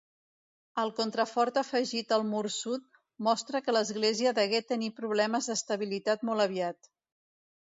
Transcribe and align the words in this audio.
El 0.83 0.91
contrafort 0.99 1.59
afegit 1.61 2.15
al 2.17 2.25
mur 2.29 2.41
sud 2.55 2.87
mostra 3.27 3.61
que 3.67 3.75
l'església 3.77 4.33
degué 4.41 4.63
tenir 4.73 4.91
problemes 5.03 5.51
d'estabilitat 5.51 6.25
molt 6.33 6.47
aviat. 6.49 6.91